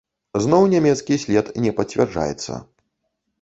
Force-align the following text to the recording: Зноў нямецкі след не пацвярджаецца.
Зноў 0.45 0.63
нямецкі 0.71 1.19
след 1.25 1.51
не 1.67 1.75
пацвярджаецца. 1.81 2.59